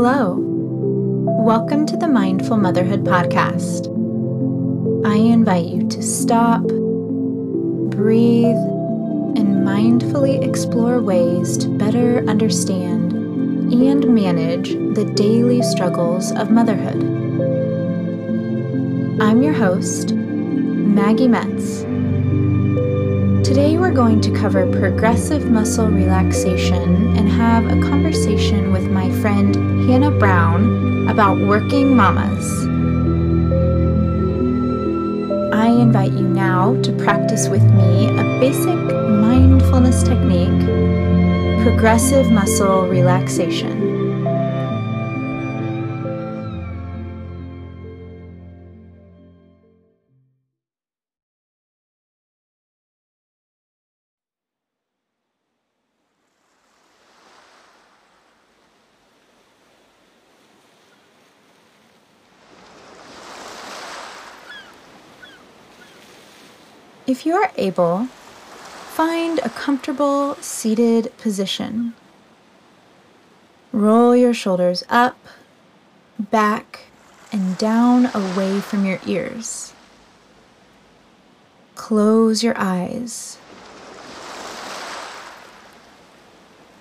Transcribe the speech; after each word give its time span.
Hello. 0.00 0.36
Welcome 1.40 1.84
to 1.86 1.96
the 1.96 2.06
Mindful 2.06 2.56
Motherhood 2.56 3.02
Podcast. 3.02 3.88
I 5.04 5.16
invite 5.16 5.66
you 5.66 5.88
to 5.88 6.02
stop, 6.04 6.62
breathe, 6.62 8.62
and 9.34 9.66
mindfully 9.66 10.46
explore 10.46 11.00
ways 11.00 11.58
to 11.58 11.68
better 11.68 12.24
understand 12.28 13.12
and 13.12 14.14
manage 14.14 14.68
the 14.94 15.12
daily 15.16 15.62
struggles 15.62 16.30
of 16.30 16.52
motherhood. 16.52 17.02
I'm 19.20 19.42
your 19.42 19.54
host, 19.54 20.14
Maggie 20.14 21.26
Metz. 21.26 21.82
Today 23.48 23.78
we're 23.78 23.94
going 23.94 24.20
to 24.20 24.30
cover 24.30 24.70
progressive 24.70 25.50
muscle 25.50 25.88
relaxation 25.88 27.16
and 27.16 27.26
have 27.30 27.64
a 27.64 27.80
conversation 27.80 28.72
with 28.72 28.90
my 28.90 29.10
friend 29.22 29.56
Hannah 29.88 30.10
Brown 30.10 31.08
about 31.08 31.38
working 31.38 31.96
mamas. 31.96 32.46
I 35.54 35.68
invite 35.68 36.12
you 36.12 36.28
now 36.28 36.78
to 36.82 36.92
practice 36.92 37.48
with 37.48 37.64
me 37.72 38.10
a 38.10 38.38
basic 38.38 38.76
mindfulness 38.84 40.02
technique, 40.02 41.62
progressive 41.62 42.30
muscle 42.30 42.86
relaxation. 42.86 43.87
If 67.08 67.24
you 67.24 67.36
are 67.36 67.50
able, 67.56 68.04
find 68.92 69.38
a 69.38 69.48
comfortable 69.48 70.34
seated 70.42 71.10
position. 71.16 71.94
Roll 73.72 74.14
your 74.14 74.34
shoulders 74.34 74.84
up, 74.90 75.16
back, 76.18 76.80
and 77.32 77.56
down 77.56 78.10
away 78.12 78.60
from 78.60 78.84
your 78.84 79.00
ears. 79.06 79.72
Close 81.76 82.42
your 82.42 82.52
eyes. 82.58 83.38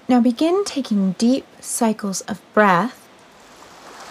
Now 0.10 0.20
begin 0.20 0.66
taking 0.66 1.14
deep 1.14 1.46
cycles 1.62 2.20
of 2.22 2.42
breath, 2.54 3.08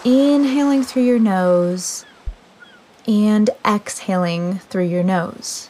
inhaling 0.03 0.83
through 0.83 1.05
your 1.05 1.19
nose 1.19 2.06
and 3.06 3.51
exhaling 3.67 4.61
through 4.61 4.86
your 4.86 5.05
nose. 5.05 5.69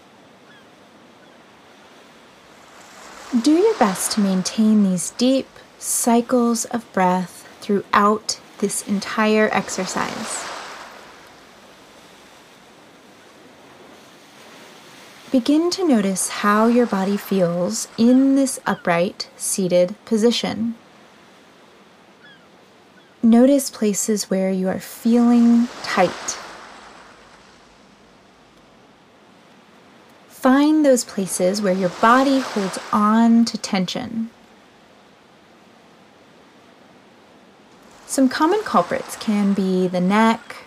Do 3.47 3.53
your 3.53 3.79
best 3.79 4.11
to 4.11 4.21
maintain 4.21 4.83
these 4.83 5.11
deep 5.11 5.47
cycles 5.79 6.65
of 6.65 6.93
breath 6.93 7.47
throughout 7.61 8.41
this 8.59 8.83
entire 8.89 9.49
exercise. 9.53 10.45
Begin 15.31 15.71
to 15.71 15.87
notice 15.87 16.29
how 16.29 16.67
your 16.67 16.87
body 16.87 17.17
feels 17.17 17.87
in 17.97 18.35
this 18.35 18.59
upright, 18.67 19.31
seated 19.37 19.95
position. 20.07 20.75
Notice 23.23 23.71
places 23.71 24.29
where 24.29 24.51
you 24.51 24.69
are 24.69 24.81
feeling 24.81 25.69
tight. 25.85 26.37
Find 30.27 30.76
those 30.87 31.05
places 31.05 31.61
where 31.61 31.73
your 31.73 31.89
body 32.01 32.39
holds 32.39 32.79
on 32.93 33.45
to 33.45 33.59
tension. 33.59 34.31
Some 38.07 38.29
common 38.29 38.61
culprits 38.63 39.17
can 39.17 39.53
be 39.53 39.89
the 39.89 40.01
neck, 40.01 40.59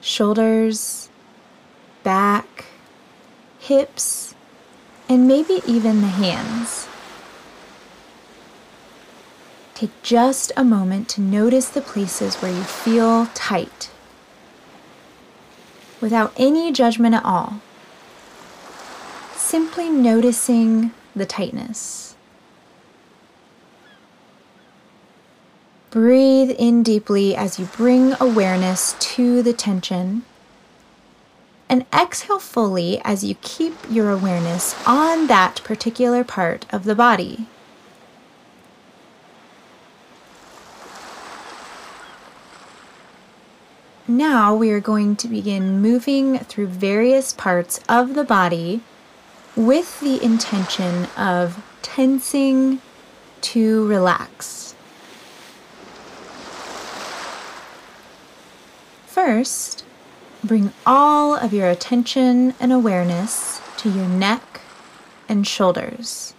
shoulders, 0.00 1.10
back, 2.02 2.64
hips, 3.60 4.34
and 5.08 5.28
maybe 5.28 5.62
even 5.64 6.00
the 6.00 6.08
hands. 6.08 6.88
Take 9.74 10.02
just 10.02 10.50
a 10.56 10.64
moment 10.64 11.08
to 11.10 11.20
notice 11.20 11.68
the 11.68 11.80
places 11.80 12.34
where 12.42 12.50
you 12.52 12.64
feel 12.64 13.26
tight 13.26 13.90
without 16.00 16.32
any 16.36 16.72
judgment 16.72 17.14
at 17.14 17.24
all 17.24 17.60
simply 19.38 19.88
noticing 19.88 20.92
the 21.14 21.24
tightness. 21.24 22.16
Breathe 25.90 26.50
in 26.50 26.82
deeply 26.82 27.34
as 27.34 27.58
you 27.58 27.66
bring 27.66 28.14
awareness 28.20 28.94
to 28.98 29.42
the 29.42 29.52
tension. 29.52 30.24
And 31.68 31.86
exhale 31.94 32.40
fully 32.40 33.00
as 33.04 33.24
you 33.24 33.36
keep 33.40 33.74
your 33.88 34.10
awareness 34.10 34.74
on 34.86 35.28
that 35.28 35.62
particular 35.64 36.24
part 36.24 36.66
of 36.72 36.84
the 36.84 36.94
body. 36.94 37.46
Now 44.06 44.54
we 44.54 44.70
are 44.70 44.80
going 44.80 45.16
to 45.16 45.28
begin 45.28 45.80
moving 45.80 46.38
through 46.38 46.68
various 46.68 47.32
parts 47.32 47.80
of 47.88 48.14
the 48.14 48.24
body 48.24 48.82
with 49.58 49.98
the 49.98 50.22
intention 50.22 51.06
of 51.16 51.60
tensing 51.82 52.80
to 53.40 53.84
relax. 53.88 54.76
First, 59.04 59.84
bring 60.44 60.72
all 60.86 61.34
of 61.34 61.52
your 61.52 61.68
attention 61.68 62.54
and 62.60 62.72
awareness 62.72 63.60
to 63.78 63.90
your 63.90 64.06
neck 64.06 64.60
and 65.28 65.44
shoulders. 65.44 66.34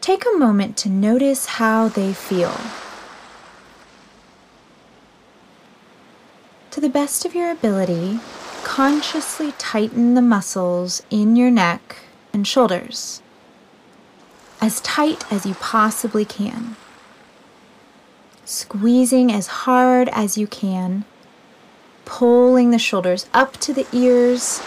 Take 0.00 0.24
a 0.26 0.36
moment 0.36 0.76
to 0.78 0.88
notice 0.88 1.46
how 1.46 1.86
they 1.86 2.12
feel. 2.12 2.58
To 6.72 6.80
the 6.80 6.88
best 6.88 7.24
of 7.24 7.32
your 7.36 7.52
ability, 7.52 8.18
consciously 8.70 9.50
tighten 9.58 10.14
the 10.14 10.22
muscles 10.22 11.02
in 11.10 11.34
your 11.34 11.50
neck 11.50 11.96
and 12.32 12.46
shoulders 12.46 13.20
as 14.60 14.80
tight 14.82 15.24
as 15.32 15.44
you 15.44 15.54
possibly 15.54 16.24
can. 16.24 16.76
Squeezing 18.44 19.32
as 19.32 19.48
hard 19.66 20.08
as 20.10 20.38
you 20.38 20.46
can, 20.46 21.04
pulling 22.04 22.70
the 22.70 22.78
shoulders 22.78 23.26
up 23.34 23.56
to 23.56 23.72
the 23.72 23.88
ears. 23.92 24.62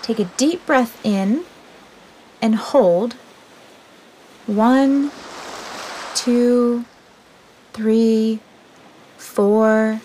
Take 0.00 0.18
a 0.18 0.30
deep 0.38 0.64
breath 0.64 0.98
in 1.04 1.44
and 2.40 2.54
hold. 2.54 3.12
One, 4.46 5.10
two, 6.14 6.86
three, 7.74 8.40
four, 9.18 10.00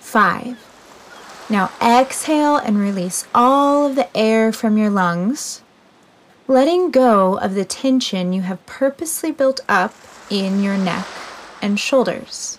five. 0.00 0.73
Now 1.50 1.70
exhale 1.80 2.56
and 2.56 2.78
release 2.78 3.26
all 3.34 3.86
of 3.86 3.96
the 3.96 4.14
air 4.16 4.50
from 4.50 4.78
your 4.78 4.90
lungs, 4.90 5.62
letting 6.48 6.90
go 6.90 7.38
of 7.38 7.54
the 7.54 7.66
tension 7.66 8.32
you 8.32 8.42
have 8.42 8.64
purposely 8.64 9.30
built 9.30 9.60
up 9.68 9.94
in 10.30 10.62
your 10.62 10.78
neck 10.78 11.06
and 11.60 11.78
shoulders. 11.78 12.58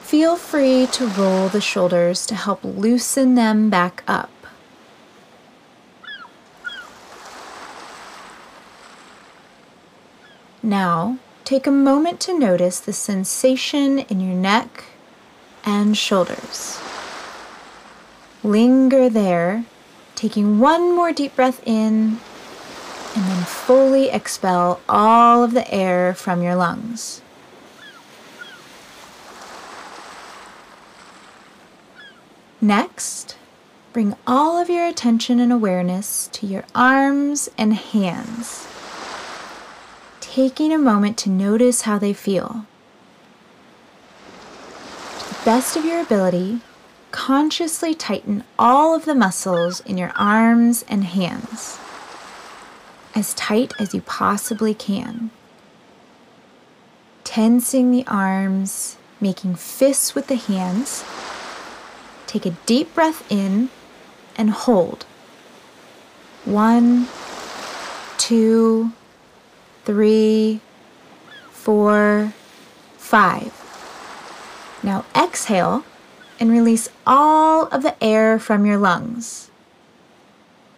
Feel 0.00 0.36
free 0.36 0.86
to 0.92 1.06
roll 1.06 1.48
the 1.48 1.60
shoulders 1.60 2.26
to 2.26 2.34
help 2.34 2.62
loosen 2.62 3.34
them 3.34 3.70
back 3.70 4.04
up. 4.06 4.30
Now, 10.62 11.18
take 11.44 11.66
a 11.66 11.70
moment 11.70 12.20
to 12.20 12.38
notice 12.38 12.78
the 12.78 12.92
sensation 12.92 14.00
in 14.00 14.20
your 14.20 14.36
neck 14.36 14.84
and 15.64 15.96
shoulders. 15.96 16.80
Linger 18.42 19.08
there, 19.08 19.64
taking 20.14 20.58
one 20.58 20.94
more 20.94 21.12
deep 21.12 21.34
breath 21.36 21.62
in, 21.66 22.18
and 23.16 23.24
then 23.26 23.44
fully 23.44 24.10
expel 24.10 24.80
all 24.88 25.42
of 25.44 25.52
the 25.52 25.72
air 25.72 26.14
from 26.14 26.42
your 26.42 26.54
lungs. 26.56 27.22
Next, 32.60 33.36
bring 33.92 34.16
all 34.26 34.58
of 34.58 34.68
your 34.70 34.86
attention 34.86 35.38
and 35.38 35.52
awareness 35.52 36.28
to 36.32 36.46
your 36.46 36.64
arms 36.74 37.48
and 37.56 37.74
hands. 37.74 38.66
taking 40.34 40.72
a 40.72 40.78
moment 40.78 41.16
to 41.16 41.30
notice 41.30 41.82
how 41.82 41.96
they 41.96 42.12
feel. 42.12 42.66
Best 45.44 45.76
of 45.76 45.84
your 45.84 46.00
ability, 46.00 46.60
consciously 47.10 47.94
tighten 47.94 48.44
all 48.58 48.94
of 48.94 49.04
the 49.04 49.14
muscles 49.14 49.80
in 49.80 49.98
your 49.98 50.10
arms 50.16 50.86
and 50.88 51.04
hands, 51.04 51.78
as 53.14 53.34
tight 53.34 53.74
as 53.78 53.92
you 53.92 54.00
possibly 54.00 54.72
can. 54.72 55.30
Tensing 57.24 57.90
the 57.90 58.06
arms, 58.06 58.96
making 59.20 59.56
fists 59.56 60.14
with 60.14 60.28
the 60.28 60.36
hands. 60.36 61.04
Take 62.26 62.46
a 62.46 62.56
deep 62.64 62.94
breath 62.94 63.30
in 63.30 63.68
and 64.36 64.48
hold. 64.48 65.04
One, 66.46 67.06
two, 68.16 68.92
three, 69.84 70.60
four, 71.50 72.32
five. 72.96 73.63
Now 74.84 75.06
exhale 75.16 75.82
and 76.38 76.50
release 76.50 76.90
all 77.06 77.68
of 77.68 77.82
the 77.82 77.96
air 78.04 78.38
from 78.38 78.66
your 78.66 78.76
lungs, 78.76 79.50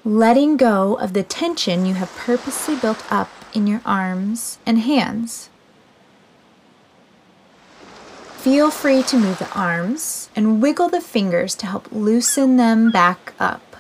letting 0.04 0.56
go 0.56 0.94
of 0.94 1.12
the 1.12 1.24
tension 1.24 1.84
you 1.84 1.94
have 1.94 2.14
purposely 2.14 2.76
built 2.76 3.04
up 3.10 3.28
in 3.52 3.66
your 3.66 3.80
arms 3.84 4.58
and 4.64 4.78
hands. 4.78 5.50
Feel 8.36 8.70
free 8.70 9.02
to 9.02 9.18
move 9.18 9.40
the 9.40 9.52
arms 9.58 10.30
and 10.36 10.62
wiggle 10.62 10.88
the 10.88 11.00
fingers 11.00 11.56
to 11.56 11.66
help 11.66 11.88
loosen 11.90 12.58
them 12.58 12.92
back 12.92 13.34
up. 13.40 13.76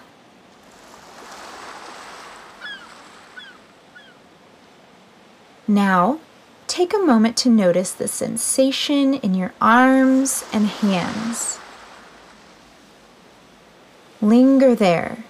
Now, 5.68 6.18
take 6.66 6.92
a 6.92 6.98
moment 6.98 7.36
to 7.38 7.48
notice 7.48 7.92
the 7.92 8.08
sensation 8.08 9.14
in 9.14 9.34
your 9.34 9.52
arms 9.60 10.44
and 10.52 10.66
hands. 10.66 11.58
Linger 14.20 14.74
there, 14.74 15.24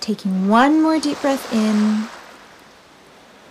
taking 0.00 0.48
one 0.48 0.82
more 0.82 1.00
deep 1.00 1.20
breath 1.20 1.52
in 1.52 2.08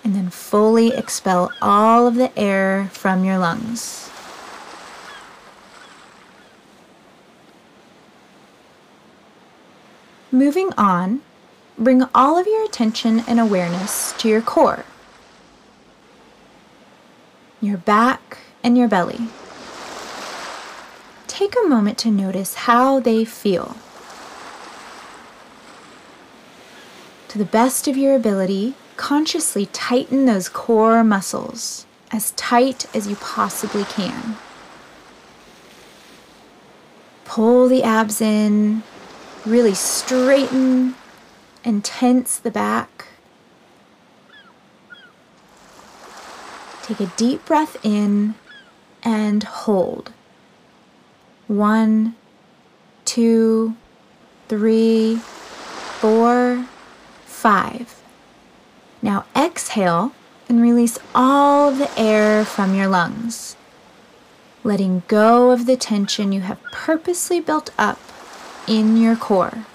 and 0.04 0.16
then 0.16 0.30
fully 0.30 0.90
expel 0.90 1.52
all 1.62 2.08
of 2.08 2.16
the 2.16 2.38
air 2.38 2.90
from 2.94 3.26
your 3.26 3.40
lungs. 3.40 4.10
Moving 10.32 10.72
on, 10.78 11.22
bring 11.78 12.04
all 12.14 12.38
of 12.38 12.46
your 12.46 12.64
attention 12.66 13.24
and 13.28 13.40
awareness 13.40 14.14
to 14.20 14.28
your 14.28 14.42
core 14.42 14.86
your 17.66 17.78
back, 17.78 18.38
and 18.64 18.78
your 18.78 18.88
belly. 18.88 19.28
Take 21.28 21.56
a 21.56 21.68
moment 21.68 21.98
to 22.00 22.12
notice 22.12 22.56
how 22.56 23.00
they 23.00 23.26
feel. 23.26 23.76
To 27.30 27.38
the 27.38 27.46
best 27.46 27.88
of 27.88 27.98
your 27.98 28.16
ability, 28.16 28.76
consciously 28.96 29.66
tighten 29.68 30.26
those 30.26 30.48
core 30.48 31.04
muscles 31.04 31.86
as 32.12 32.32
tight 32.32 32.86
as 32.96 33.08
you 33.08 33.16
possibly 33.18 33.84
can. 33.84 34.38
Pull 37.26 37.68
the 37.68 37.84
abs 37.84 38.22
in, 38.22 38.84
really 39.46 39.74
straighten 39.74 40.96
and 41.66 41.84
tense 41.84 42.38
the 42.38 42.52
back. 42.52 43.08
Take 46.86 47.00
a 47.00 47.12
deep 47.18 47.44
breath 47.46 47.84
in 47.84 48.36
and 49.02 49.42
hold. 49.42 50.14
One, 51.48 52.14
two, 53.06 53.76
three, 54.50 55.16
four, 55.16 56.68
five. 57.26 58.00
Now 59.02 59.26
exhale 59.36 60.12
and 60.48 60.62
release 60.62 61.00
all 61.16 61.72
the 61.72 61.90
air 62.00 62.46
from 62.46 62.76
your 62.76 62.88
lungs, 62.88 63.56
letting 64.64 65.02
go 65.08 65.50
of 65.50 65.66
the 65.66 65.78
tension 65.78 66.32
you 66.32 66.42
have 66.42 66.62
purposely 66.72 67.40
built 67.40 67.72
up 67.80 67.98
in 68.68 68.96
your 68.96 69.16
core. 69.16 69.66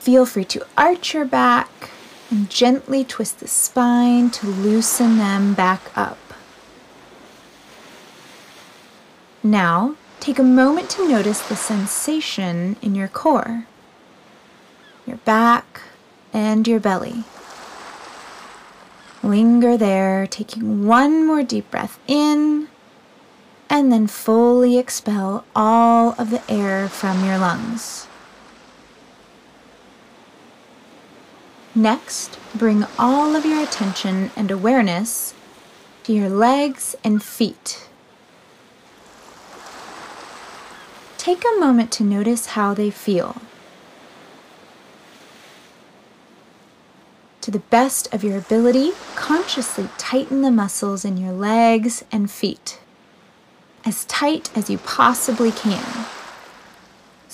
Feel 0.00 0.26
free 0.26 0.44
to 0.46 0.66
arch 0.76 1.14
your 1.14 1.24
back 1.24 1.92
and 2.30 2.50
gently 2.50 3.04
twist 3.04 3.40
the 3.40 3.48
spine 3.48 4.30
to 4.30 4.46
loosen 4.46 5.18
them 5.18 5.54
back 5.54 5.90
up. 5.96 6.18
Now, 9.42 9.94
take 10.18 10.38
a 10.38 10.42
moment 10.42 10.90
to 10.90 11.08
notice 11.08 11.40
the 11.40 11.54
sensation 11.54 12.76
in 12.82 12.94
your 12.94 13.08
core, 13.08 13.66
your 15.06 15.18
back, 15.18 15.82
and 16.32 16.66
your 16.66 16.80
belly. 16.80 17.24
Linger 19.22 19.76
there, 19.76 20.26
taking 20.26 20.86
one 20.86 21.26
more 21.26 21.42
deep 21.42 21.70
breath 21.70 21.98
in, 22.06 22.68
and 23.70 23.92
then 23.92 24.06
fully 24.06 24.78
expel 24.78 25.44
all 25.54 26.14
of 26.18 26.30
the 26.30 26.42
air 26.50 26.88
from 26.88 27.24
your 27.24 27.38
lungs. 27.38 28.06
Next, 31.76 32.38
bring 32.54 32.86
all 32.98 33.36
of 33.36 33.44
your 33.44 33.62
attention 33.62 34.30
and 34.34 34.50
awareness 34.50 35.34
to 36.04 36.12
your 36.14 36.30
legs 36.30 36.96
and 37.04 37.22
feet. 37.22 37.86
Take 41.18 41.44
a 41.44 41.60
moment 41.60 41.92
to 41.92 42.02
notice 42.02 42.46
how 42.46 42.72
they 42.72 42.88
feel. 42.88 43.36
To 47.42 47.50
the 47.50 47.58
best 47.58 48.12
of 48.14 48.24
your 48.24 48.38
ability, 48.38 48.92
consciously 49.14 49.90
tighten 49.98 50.40
the 50.40 50.50
muscles 50.50 51.04
in 51.04 51.18
your 51.18 51.32
legs 51.32 52.02
and 52.10 52.30
feet, 52.30 52.80
as 53.84 54.06
tight 54.06 54.48
as 54.56 54.70
you 54.70 54.78
possibly 54.78 55.52
can 55.52 56.05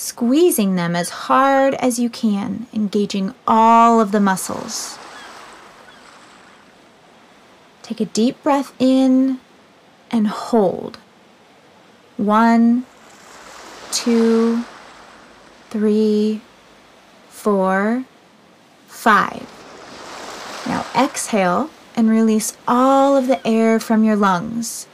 squeezing 0.03 0.75
them 0.75 0.97
as 0.97 1.11
hard 1.11 1.75
as 1.75 1.99
you 1.99 2.11
can, 2.11 2.67
engaging 2.73 3.35
all 3.47 4.01
of 4.01 4.13
the 4.13 4.21
muscles. 4.21 4.99
Take 7.83 8.01
a 8.01 8.07
deep 8.07 8.43
breath 8.43 8.75
in 8.79 9.39
and 10.11 10.27
hold. 10.27 10.99
One, 12.17 12.85
two, 13.91 14.65
three, 15.71 16.41
four, 17.29 18.05
five. 18.89 19.47
Now 20.67 20.85
exhale 20.97 21.71
and 21.97 22.11
release 22.11 22.57
all 22.67 23.17
of 23.17 23.27
the 23.27 23.47
air 23.47 23.79
from 23.79 24.05
your 24.05 24.17
lungs 24.17 24.87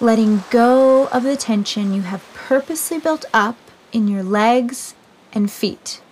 letting 0.00 0.42
go 0.50 1.06
of 1.08 1.22
the 1.22 1.36
tension 1.36 1.94
you 1.94 2.02
have 2.02 2.33
purposely 2.44 2.98
built 2.98 3.24
up 3.32 3.56
in 3.90 4.06
your 4.06 4.22
legs 4.22 4.94
and 5.32 5.50
feet. 5.50 6.02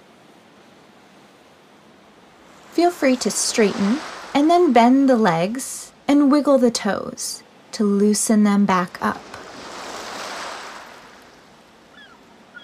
Feel 2.70 2.90
free 2.90 3.16
to 3.16 3.30
straighten 3.30 3.98
and 4.32 4.48
then 4.48 4.72
bend 4.72 5.10
the 5.10 5.16
legs 5.16 5.92
and 6.08 6.32
wiggle 6.32 6.56
the 6.56 6.70
toes 6.70 7.42
to 7.70 7.84
loosen 7.84 8.44
them 8.44 8.64
back 8.64 8.96
up. 9.02 9.20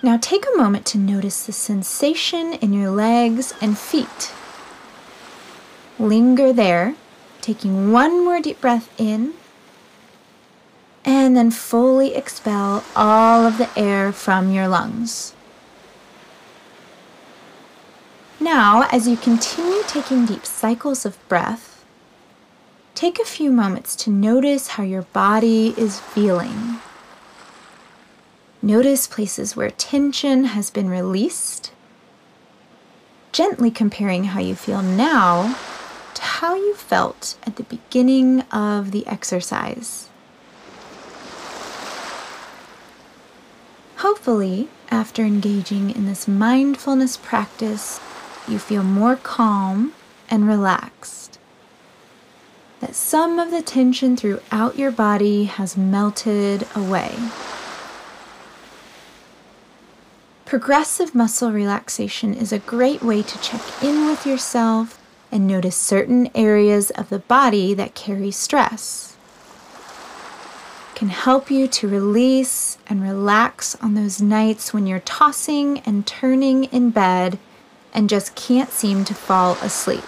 Now 0.02 0.16
take 0.16 0.46
a 0.46 0.56
moment 0.56 0.86
to 0.86 0.98
notice 0.98 1.44
the 1.44 1.52
sensation 1.52 2.54
in 2.54 2.72
your 2.72 2.90
legs 2.90 3.52
and 3.60 3.76
feet. 3.76 4.32
Linger 5.98 6.54
there, 6.54 6.94
taking 7.42 7.92
one 7.92 8.24
more 8.24 8.40
deep 8.40 8.62
breath 8.62 8.88
in 8.98 9.34
and 11.08 11.34
then 11.34 11.50
fully 11.50 12.14
expel 12.14 12.84
all 12.94 13.46
of 13.46 13.56
the 13.56 13.70
air 13.78 14.12
from 14.12 14.52
your 14.52 14.68
lungs. 14.68 15.32
Now, 18.38 18.86
as 18.92 19.08
you 19.08 19.16
continue 19.16 19.82
taking 19.86 20.26
deep 20.26 20.44
cycles 20.44 21.06
of 21.06 21.16
breath, 21.26 21.82
take 22.94 23.18
a 23.18 23.24
few 23.24 23.50
moments 23.50 23.96
to 23.96 24.10
notice 24.10 24.68
how 24.68 24.82
your 24.82 25.02
body 25.02 25.72
is 25.78 25.98
feeling. 25.98 26.76
Notice 28.60 29.06
places 29.06 29.56
where 29.56 29.70
tension 29.70 30.44
has 30.44 30.68
been 30.68 30.90
released, 30.90 31.72
gently 33.32 33.70
comparing 33.70 34.24
how 34.24 34.40
you 34.40 34.54
feel 34.54 34.82
now 34.82 35.56
to 36.12 36.22
how 36.22 36.54
you 36.54 36.74
felt 36.74 37.38
at 37.46 37.56
the 37.56 37.62
beginning 37.62 38.42
of 38.52 38.90
the 38.90 39.06
exercise. 39.06 40.07
Hopefully, 43.98 44.68
after 44.92 45.24
engaging 45.24 45.90
in 45.90 46.06
this 46.06 46.28
mindfulness 46.28 47.16
practice, 47.16 47.98
you 48.46 48.56
feel 48.56 48.84
more 48.84 49.16
calm 49.16 49.92
and 50.30 50.46
relaxed. 50.46 51.40
That 52.78 52.94
some 52.94 53.40
of 53.40 53.50
the 53.50 53.60
tension 53.60 54.16
throughout 54.16 54.78
your 54.78 54.92
body 54.92 55.46
has 55.46 55.76
melted 55.76 56.64
away. 56.76 57.16
Progressive 60.44 61.12
muscle 61.12 61.50
relaxation 61.50 62.34
is 62.34 62.52
a 62.52 62.60
great 62.60 63.02
way 63.02 63.22
to 63.24 63.40
check 63.40 63.62
in 63.82 64.06
with 64.06 64.24
yourself 64.24 65.02
and 65.32 65.44
notice 65.44 65.76
certain 65.76 66.30
areas 66.36 66.90
of 66.90 67.08
the 67.08 67.18
body 67.18 67.74
that 67.74 67.96
carry 67.96 68.30
stress. 68.30 69.17
Can 70.98 71.10
help 71.10 71.48
you 71.48 71.68
to 71.68 71.86
release 71.86 72.76
and 72.88 73.00
relax 73.00 73.76
on 73.76 73.94
those 73.94 74.20
nights 74.20 74.74
when 74.74 74.84
you're 74.84 74.98
tossing 74.98 75.78
and 75.86 76.04
turning 76.04 76.64
in 76.64 76.90
bed 76.90 77.38
and 77.94 78.10
just 78.10 78.34
can't 78.34 78.70
seem 78.70 79.04
to 79.04 79.14
fall 79.14 79.52
asleep. 79.62 80.02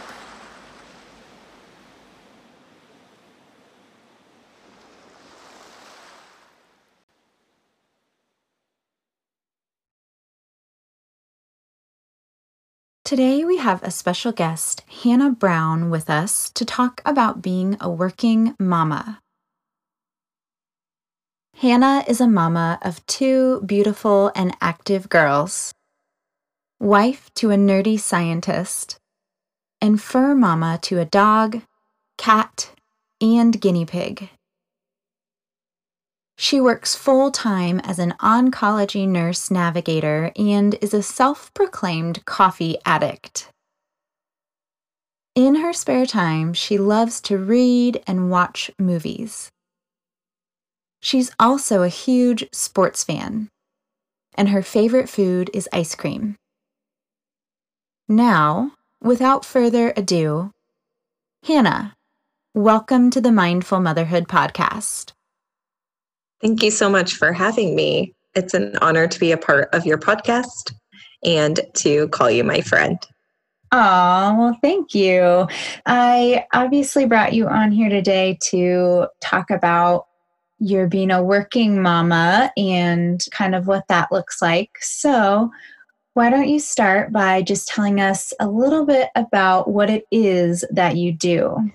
Today, 13.04 13.44
we 13.44 13.58
have 13.58 13.80
a 13.84 13.92
special 13.92 14.32
guest, 14.32 14.82
Hannah 15.04 15.30
Brown, 15.30 15.88
with 15.88 16.10
us 16.10 16.50
to 16.50 16.64
talk 16.64 17.00
about 17.04 17.42
being 17.42 17.76
a 17.80 17.88
working 17.88 18.56
mama. 18.58 19.20
Hannah 21.60 22.04
is 22.08 22.22
a 22.22 22.26
mama 22.26 22.78
of 22.80 23.04
two 23.04 23.60
beautiful 23.66 24.32
and 24.34 24.56
active 24.62 25.10
girls, 25.10 25.74
wife 26.78 27.30
to 27.34 27.50
a 27.50 27.54
nerdy 27.54 28.00
scientist, 28.00 28.98
and 29.78 30.00
fur 30.00 30.34
mama 30.34 30.78
to 30.80 30.98
a 30.98 31.04
dog, 31.04 31.60
cat, 32.16 32.70
and 33.20 33.60
guinea 33.60 33.84
pig. 33.84 34.30
She 36.38 36.62
works 36.62 36.94
full 36.94 37.30
time 37.30 37.78
as 37.80 37.98
an 37.98 38.14
oncology 38.20 39.06
nurse 39.06 39.50
navigator 39.50 40.32
and 40.36 40.76
is 40.80 40.94
a 40.94 41.02
self 41.02 41.52
proclaimed 41.52 42.24
coffee 42.24 42.78
addict. 42.86 43.50
In 45.34 45.56
her 45.56 45.74
spare 45.74 46.06
time, 46.06 46.54
she 46.54 46.78
loves 46.78 47.20
to 47.20 47.36
read 47.36 48.02
and 48.06 48.30
watch 48.30 48.70
movies. 48.78 49.50
She's 51.02 51.30
also 51.40 51.82
a 51.82 51.88
huge 51.88 52.44
sports 52.52 53.04
fan, 53.04 53.48
and 54.34 54.50
her 54.50 54.62
favorite 54.62 55.08
food 55.08 55.50
is 55.54 55.66
ice 55.72 55.94
cream. 55.94 56.36
Now, 58.06 58.72
without 59.00 59.46
further 59.46 59.94
ado, 59.96 60.52
Hannah, 61.46 61.94
welcome 62.52 63.10
to 63.12 63.20
the 63.22 63.32
Mindful 63.32 63.80
Motherhood 63.80 64.28
Podcast. 64.28 65.12
Thank 66.42 66.62
you 66.62 66.70
so 66.70 66.90
much 66.90 67.14
for 67.14 67.32
having 67.32 67.74
me. 67.74 68.14
It's 68.34 68.52
an 68.52 68.76
honor 68.82 69.06
to 69.06 69.18
be 69.18 69.32
a 69.32 69.38
part 69.38 69.74
of 69.74 69.86
your 69.86 69.96
podcast 69.96 70.74
and 71.24 71.60
to 71.76 72.08
call 72.08 72.30
you 72.30 72.44
my 72.44 72.60
friend. 72.60 72.98
Oh, 73.72 74.36
well, 74.38 74.58
thank 74.60 74.94
you. 74.94 75.46
I 75.86 76.44
obviously 76.52 77.06
brought 77.06 77.32
you 77.32 77.46
on 77.48 77.72
here 77.72 77.88
today 77.88 78.36
to 78.50 79.06
talk 79.22 79.50
about 79.50 80.06
your 80.60 80.86
being 80.86 81.10
a 81.10 81.22
working 81.22 81.82
mama 81.82 82.52
and 82.56 83.24
kind 83.32 83.54
of 83.54 83.66
what 83.66 83.88
that 83.88 84.12
looks 84.12 84.40
like. 84.40 84.70
So, 84.80 85.50
why 86.14 86.28
don't 86.28 86.48
you 86.48 86.58
start 86.58 87.12
by 87.12 87.40
just 87.42 87.68
telling 87.68 88.00
us 88.00 88.32
a 88.40 88.48
little 88.48 88.84
bit 88.84 89.08
about 89.14 89.70
what 89.70 89.88
it 89.88 90.04
is 90.10 90.64
that 90.70 90.96
you 90.96 91.12
do? 91.12 91.70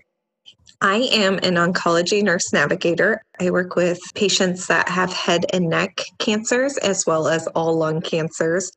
I 0.81 1.09
am 1.11 1.35
an 1.35 1.55
oncology 1.55 2.21
nurse 2.21 2.51
navigator. 2.51 3.23
I 3.39 3.49
work 3.49 3.75
with 3.75 3.99
patients 4.13 4.67
that 4.67 4.89
have 4.89 5.11
head 5.11 5.45
and 5.53 5.69
neck 5.69 6.01
cancers 6.19 6.77
as 6.77 7.05
well 7.07 7.27
as 7.27 7.47
all 7.47 7.77
lung 7.77 8.01
cancers. 8.01 8.71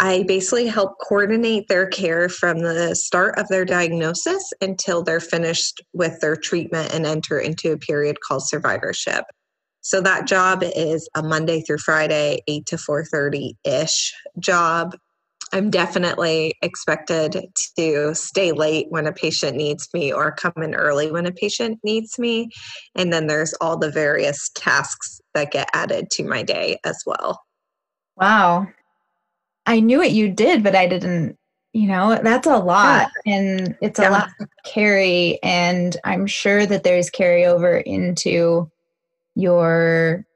I 0.00 0.24
basically 0.24 0.66
help 0.66 0.98
coordinate 0.98 1.68
their 1.68 1.86
care 1.86 2.28
from 2.28 2.60
the 2.60 2.94
start 2.96 3.38
of 3.38 3.48
their 3.48 3.64
diagnosis 3.64 4.52
until 4.60 5.02
they're 5.02 5.20
finished 5.20 5.80
with 5.92 6.20
their 6.20 6.36
treatment 6.36 6.92
and 6.92 7.06
enter 7.06 7.38
into 7.38 7.72
a 7.72 7.78
period 7.78 8.16
called 8.26 8.46
survivorship. 8.46 9.24
So 9.80 10.00
that 10.00 10.26
job 10.26 10.62
is 10.62 11.08
a 11.14 11.22
Monday 11.22 11.60
through 11.60 11.78
Friday 11.78 12.40
8 12.48 12.66
to 12.66 12.76
4:30 12.76 13.56
ish 13.64 14.12
job 14.38 14.94
I'm 15.52 15.70
definitely 15.70 16.54
expected 16.62 17.44
to 17.76 18.14
stay 18.14 18.52
late 18.52 18.86
when 18.88 19.06
a 19.06 19.12
patient 19.12 19.56
needs 19.56 19.88
me 19.92 20.10
or 20.12 20.32
come 20.32 20.54
in 20.56 20.74
early 20.74 21.10
when 21.10 21.26
a 21.26 21.32
patient 21.32 21.78
needs 21.84 22.18
me. 22.18 22.50
And 22.94 23.12
then 23.12 23.26
there's 23.26 23.52
all 23.60 23.76
the 23.76 23.90
various 23.90 24.50
tasks 24.54 25.20
that 25.34 25.52
get 25.52 25.68
added 25.74 26.10
to 26.12 26.24
my 26.24 26.42
day 26.42 26.78
as 26.84 27.02
well. 27.06 27.42
Wow. 28.16 28.66
I 29.66 29.80
knew 29.80 29.98
what 29.98 30.12
you 30.12 30.28
did, 30.28 30.62
but 30.62 30.74
I 30.74 30.86
didn't, 30.86 31.38
you 31.72 31.86
know, 31.86 32.18
that's 32.22 32.46
a 32.46 32.58
lot 32.58 33.10
yeah. 33.24 33.34
and 33.34 33.76
it's 33.80 33.98
a 33.98 34.10
lot 34.10 34.28
to 34.40 34.48
carry. 34.64 35.38
And 35.42 35.96
I'm 36.04 36.26
sure 36.26 36.66
that 36.66 36.82
there's 36.82 37.10
carryover 37.10 37.82
into 37.84 38.70
your 39.34 40.26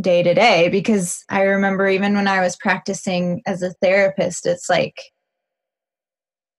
day 0.00 0.22
to 0.22 0.34
day 0.34 0.68
because 0.68 1.24
I 1.28 1.42
remember 1.42 1.88
even 1.88 2.14
when 2.14 2.28
I 2.28 2.40
was 2.40 2.56
practicing 2.56 3.42
as 3.46 3.62
a 3.62 3.72
therapist, 3.74 4.46
it's 4.46 4.68
like 4.68 5.00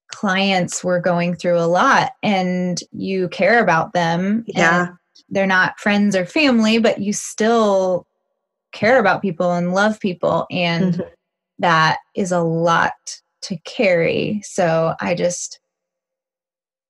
clients 0.08 0.82
were 0.82 1.00
going 1.00 1.34
through 1.34 1.58
a 1.58 1.66
lot 1.66 2.12
and 2.22 2.80
you 2.92 3.28
care 3.28 3.62
about 3.62 3.92
them. 3.92 4.44
Yeah. 4.46 4.88
they're 5.28 5.46
not 5.46 5.78
friends 5.80 6.14
or 6.14 6.24
family, 6.24 6.78
but 6.78 7.00
you 7.00 7.12
still 7.12 8.06
care 8.72 8.98
about 8.98 9.22
people 9.22 9.52
and 9.52 9.74
love 9.74 9.98
people. 10.00 10.46
And 10.50 10.94
mm-hmm. 10.94 11.08
That 11.58 11.98
is 12.14 12.32
a 12.32 12.40
lot 12.40 12.92
to 13.42 13.56
carry. 13.64 14.40
So 14.42 14.94
I 15.00 15.14
just 15.14 15.60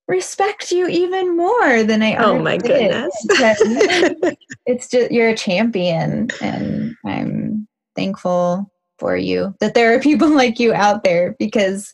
respect 0.08 0.70
you 0.70 0.86
even 0.86 1.36
more 1.36 1.82
than 1.82 2.00
I 2.00 2.14
oh 2.14 2.38
my 2.38 2.58
goodness 2.58 3.12
it's 4.64 4.88
just 4.88 5.10
you're 5.10 5.30
a 5.30 5.36
champion 5.36 6.28
and 6.40 6.94
I'm 7.04 7.66
thankful 7.96 8.70
for 9.00 9.16
you 9.16 9.54
that 9.58 9.74
there 9.74 9.94
are 9.94 10.00
people 10.00 10.28
like 10.34 10.60
you 10.60 10.72
out 10.72 11.02
there 11.02 11.34
because 11.40 11.92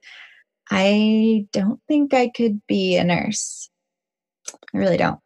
I 0.70 1.46
don't 1.52 1.80
think 1.88 2.14
I 2.14 2.28
could 2.28 2.60
be 2.66 2.96
a 2.96 3.04
nurse. 3.04 3.68
I 4.74 4.78
really 4.78 4.96
don't. 4.96 5.20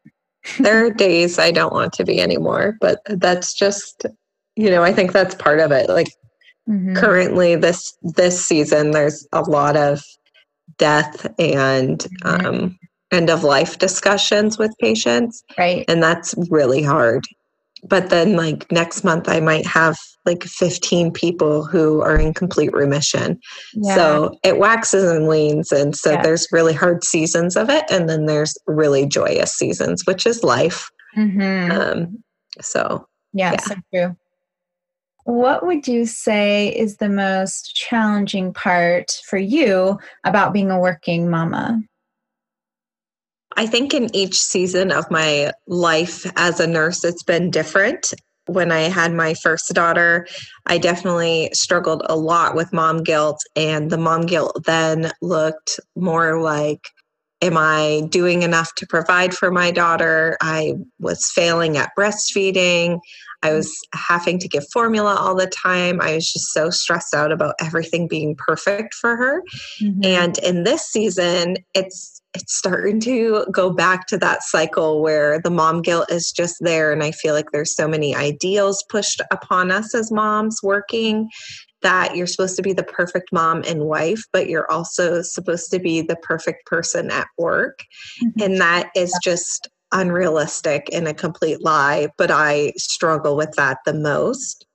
there 0.58 0.84
are 0.84 0.90
days 0.90 1.38
I 1.38 1.50
don't 1.50 1.72
want 1.72 1.92
to 1.94 2.04
be 2.04 2.20
anymore, 2.20 2.76
but 2.80 3.00
that's 3.06 3.54
just 3.54 4.06
you 4.56 4.70
know, 4.70 4.82
I 4.82 4.92
think 4.92 5.12
that's 5.12 5.34
part 5.34 5.60
of 5.60 5.70
it. 5.70 5.88
Like 5.88 6.08
mm-hmm. 6.68 6.94
currently 6.94 7.56
this 7.56 7.96
this 8.02 8.44
season 8.44 8.90
there's 8.90 9.26
a 9.32 9.42
lot 9.42 9.76
of 9.76 10.02
death 10.78 11.26
and 11.38 11.98
mm-hmm. 11.98 12.46
um, 12.46 12.78
end 13.12 13.30
of 13.30 13.44
life 13.44 13.78
discussions 13.78 14.58
with 14.58 14.72
patients. 14.80 15.44
Right. 15.58 15.84
And 15.88 16.02
that's 16.02 16.34
really 16.50 16.82
hard. 16.82 17.24
But 17.88 18.10
then, 18.10 18.36
like 18.36 18.70
next 18.72 19.04
month, 19.04 19.28
I 19.28 19.38
might 19.38 19.66
have 19.66 19.96
like 20.24 20.42
15 20.42 21.12
people 21.12 21.64
who 21.64 22.00
are 22.00 22.18
in 22.18 22.34
complete 22.34 22.72
remission. 22.72 23.38
Yeah. 23.74 23.94
So 23.94 24.38
it 24.42 24.58
waxes 24.58 25.08
and 25.08 25.28
wanes. 25.28 25.70
And 25.70 25.94
so 25.94 26.12
yeah. 26.12 26.22
there's 26.22 26.48
really 26.50 26.72
hard 26.72 27.04
seasons 27.04 27.54
of 27.54 27.70
it. 27.70 27.84
And 27.90 28.08
then 28.08 28.26
there's 28.26 28.56
really 28.66 29.06
joyous 29.06 29.52
seasons, 29.52 30.04
which 30.04 30.26
is 30.26 30.42
life. 30.42 30.90
Mm-hmm. 31.16 31.70
Um, 31.70 32.24
so, 32.60 33.06
yeah, 33.32 33.52
yeah, 33.52 33.60
so 33.60 33.74
true. 33.94 34.16
What 35.26 35.66
would 35.66 35.88
you 35.88 36.06
say 36.06 36.68
is 36.68 36.98
the 36.98 37.08
most 37.08 37.74
challenging 37.74 38.52
part 38.52 39.20
for 39.28 39.38
you 39.38 39.98
about 40.22 40.52
being 40.52 40.70
a 40.70 40.78
working 40.78 41.28
mama? 41.28 41.80
I 43.56 43.66
think 43.66 43.92
in 43.92 44.14
each 44.14 44.40
season 44.40 44.92
of 44.92 45.10
my 45.10 45.50
life 45.66 46.30
as 46.36 46.60
a 46.60 46.66
nurse, 46.68 47.02
it's 47.02 47.24
been 47.24 47.50
different. 47.50 48.14
When 48.46 48.70
I 48.70 48.82
had 48.82 49.14
my 49.14 49.34
first 49.34 49.74
daughter, 49.74 50.28
I 50.66 50.78
definitely 50.78 51.50
struggled 51.52 52.02
a 52.04 52.14
lot 52.14 52.54
with 52.54 52.72
mom 52.72 53.02
guilt, 53.02 53.42
and 53.56 53.90
the 53.90 53.98
mom 53.98 54.26
guilt 54.26 54.62
then 54.64 55.10
looked 55.20 55.80
more 55.96 56.40
like 56.40 56.86
Am 57.42 57.56
I 57.56 58.02
doing 58.08 58.42
enough 58.42 58.74
to 58.76 58.86
provide 58.86 59.34
for 59.34 59.50
my 59.50 59.70
daughter? 59.70 60.36
I 60.40 60.74
was 60.98 61.30
failing 61.34 61.76
at 61.76 61.90
breastfeeding. 61.98 62.98
I 63.42 63.52
was 63.52 63.70
having 63.92 64.38
to 64.38 64.48
give 64.48 64.64
formula 64.72 65.14
all 65.14 65.34
the 65.34 65.46
time. 65.46 66.00
I 66.00 66.14
was 66.14 66.32
just 66.32 66.52
so 66.52 66.70
stressed 66.70 67.14
out 67.14 67.32
about 67.32 67.54
everything 67.60 68.08
being 68.08 68.36
perfect 68.36 68.94
for 68.94 69.16
her. 69.16 69.42
Mm-hmm. 69.82 70.00
And 70.04 70.38
in 70.38 70.64
this 70.64 70.82
season, 70.86 71.58
it's 71.74 72.22
it's 72.34 72.54
starting 72.54 73.00
to 73.00 73.46
go 73.50 73.70
back 73.70 74.06
to 74.08 74.18
that 74.18 74.42
cycle 74.42 75.00
where 75.00 75.40
the 75.40 75.50
mom 75.50 75.80
guilt 75.80 76.10
is 76.10 76.30
just 76.30 76.56
there 76.60 76.92
and 76.92 77.02
I 77.02 77.10
feel 77.10 77.32
like 77.32 77.50
there's 77.50 77.74
so 77.74 77.88
many 77.88 78.14
ideals 78.14 78.84
pushed 78.90 79.22
upon 79.30 79.70
us 79.70 79.94
as 79.94 80.12
moms 80.12 80.60
working 80.62 81.30
that 81.86 82.16
you're 82.16 82.26
supposed 82.26 82.56
to 82.56 82.62
be 82.62 82.72
the 82.72 82.82
perfect 82.82 83.32
mom 83.32 83.62
and 83.64 83.84
wife, 83.84 84.20
but 84.32 84.48
you're 84.48 84.68
also 84.68 85.22
supposed 85.22 85.70
to 85.70 85.78
be 85.78 86.02
the 86.02 86.16
perfect 86.16 86.66
person 86.66 87.12
at 87.12 87.28
work. 87.38 87.84
Mm-hmm. 88.20 88.42
And 88.42 88.60
that 88.60 88.90
is 88.96 89.16
just 89.22 89.68
unrealistic 89.92 90.88
and 90.92 91.06
a 91.06 91.14
complete 91.14 91.62
lie, 91.62 92.08
but 92.18 92.32
I 92.32 92.72
struggle 92.76 93.36
with 93.36 93.52
that 93.52 93.78
the 93.86 93.94
most. 93.94 94.66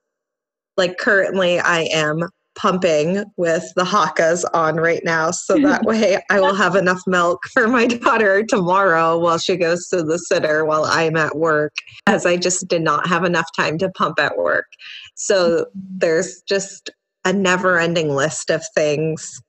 Like 0.77 0.99
currently, 0.99 1.59
I 1.59 1.81
am 1.91 2.29
pumping 2.55 3.25
with 3.35 3.63
the 3.75 3.83
Haakaas 3.83 4.45
on 4.53 4.77
right 4.77 5.01
now. 5.03 5.31
So 5.31 5.57
that 5.59 5.83
way 5.85 6.17
I 6.29 6.39
will 6.39 6.55
have 6.55 6.75
enough 6.75 7.01
milk 7.07 7.43
for 7.53 7.67
my 7.67 7.87
daughter 8.05 8.43
tomorrow 8.43 9.17
while 9.19 9.37
she 9.37 9.57
goes 9.57 9.89
to 9.89 10.01
the 10.01 10.17
sitter 10.17 10.63
while 10.63 10.85
I'm 10.85 11.17
at 11.17 11.35
work, 11.35 11.73
as 12.07 12.25
I 12.25 12.37
just 12.37 12.69
did 12.69 12.83
not 12.83 13.05
have 13.07 13.25
enough 13.25 13.47
time 13.57 13.77
to 13.79 13.89
pump 13.89 14.17
at 14.17 14.37
work. 14.37 14.67
So 15.15 15.65
there's 15.75 16.41
just 16.47 16.89
a 17.25 17.33
never 17.33 17.79
ending 17.79 18.09
list 18.09 18.49
of 18.49 18.63
things 18.75 19.41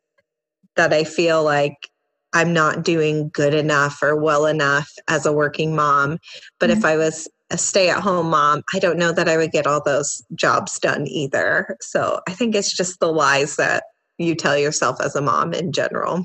that 0.77 0.93
I 0.93 1.05
feel 1.05 1.43
like 1.43 1.77
I'm 2.33 2.53
not 2.53 2.83
doing 2.83 3.31
good 3.33 3.55
enough 3.55 4.03
or 4.03 4.17
well 4.17 4.47
enough 4.47 4.91
as 5.09 5.27
a 5.27 5.33
working 5.33 5.75
mom. 5.77 6.19
But 6.59 6.71
mm-hmm. 6.71 6.79
if 6.79 6.85
I 6.85 6.97
was 6.97 7.29
a 7.51 7.59
stay 7.59 7.91
at 7.91 8.01
home 8.01 8.31
mom, 8.31 8.63
I 8.75 8.79
don't 8.79 8.99
know 8.99 9.13
that 9.13 9.29
I 9.29 9.37
would 9.37 9.53
get 9.53 9.67
all 9.67 9.83
those 9.83 10.23
jobs 10.35 10.79
done 10.79 11.07
either. 11.07 11.77
So 11.81 12.21
I 12.27 12.33
think 12.33 12.55
it's 12.55 12.75
just 12.75 13.01
the 13.01 13.13
lies 13.13 13.57
that 13.57 13.85
you 14.19 14.35
tell 14.35 14.57
yourself 14.57 15.01
as 15.01 15.15
a 15.15 15.21
mom 15.21 15.53
in 15.53 15.73
general. 15.73 16.25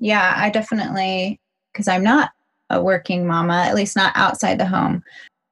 Yeah, 0.00 0.34
I 0.36 0.50
definitely, 0.50 1.40
because 1.72 1.86
I'm 1.86 2.02
not 2.02 2.30
a 2.70 2.82
working 2.82 3.26
mama, 3.26 3.64
at 3.66 3.76
least 3.76 3.94
not 3.94 4.12
outside 4.16 4.58
the 4.58 4.66
home. 4.66 5.04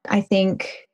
I 0.09 0.21
think 0.21 0.89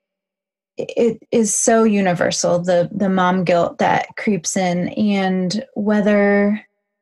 it 0.78 1.22
is 1.32 1.54
so 1.54 1.84
universal 1.84 2.58
the 2.58 2.88
the 2.92 3.08
mom 3.08 3.44
guilt 3.44 3.78
that 3.78 4.08
creeps 4.16 4.56
in. 4.56 4.88
And 4.90 5.64
whether 5.74 6.60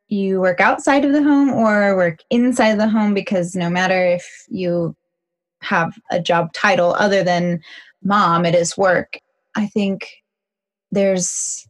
you 0.08 0.40
work 0.40 0.60
outside 0.60 1.04
of 1.04 1.12
the 1.12 1.22
home 1.22 1.50
or 1.50 1.96
work 1.96 2.20
inside 2.30 2.76
the 2.76 2.88
home 2.88 3.14
because 3.14 3.56
no 3.56 3.70
matter 3.70 4.04
if 4.06 4.44
you 4.48 4.94
have 5.60 5.94
a 6.10 6.20
job 6.20 6.52
title 6.52 6.94
other 6.98 7.24
than 7.24 7.60
mom 8.02 8.44
it 8.44 8.54
is 8.54 8.76
work. 8.76 9.18
I 9.56 9.66
think 9.66 10.08
there's 10.92 11.66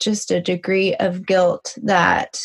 just 0.00 0.30
a 0.30 0.40
degree 0.40 0.94
of 0.96 1.26
guilt 1.26 1.76
that 1.82 2.40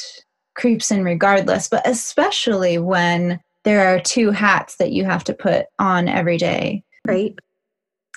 creeps 0.56 0.90
in 0.90 1.04
regardless 1.04 1.70
but 1.70 1.88
especially 1.88 2.80
when 2.80 3.40
there 3.64 3.94
are 3.94 4.00
two 4.00 4.32
hats 4.32 4.78
that 4.78 4.92
you 4.92 5.06
have 5.06 5.24
to 5.26 5.34
put 5.34 5.68
on 5.78 6.08
every 6.08 6.38
day. 6.38 6.84
Right 7.06 7.36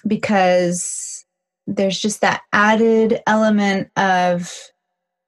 because 0.07 1.25
there's 1.67 1.99
just 1.99 2.21
that 2.21 2.43
added 2.53 3.21
element 3.27 3.89
of 3.97 4.53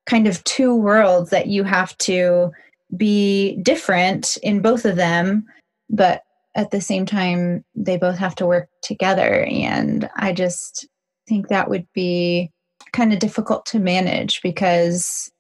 kind 0.06 0.26
of 0.26 0.42
two 0.44 0.74
worlds 0.74 1.30
that 1.30 1.46
you 1.46 1.64
have 1.64 1.96
to 1.98 2.50
be 2.96 3.56
different 3.62 4.36
in 4.42 4.60
both 4.60 4.84
of 4.84 4.96
them, 4.96 5.44
but 5.88 6.22
at 6.54 6.70
the 6.70 6.80
same 6.80 7.06
time, 7.06 7.64
they 7.74 7.96
both 7.96 8.18
have 8.18 8.34
to 8.34 8.46
work 8.46 8.68
together. 8.82 9.44
And 9.44 10.10
I 10.16 10.32
just 10.32 10.86
think 11.28 11.48
that 11.48 11.70
would 11.70 11.86
be 11.94 12.50
kind 12.92 13.12
of 13.12 13.20
difficult 13.20 13.64
to 13.66 13.78
manage 13.78 14.42
because, 14.42 15.30